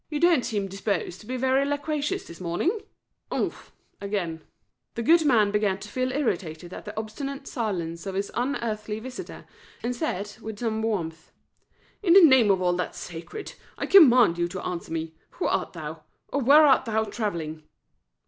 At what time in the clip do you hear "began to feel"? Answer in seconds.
5.51-6.11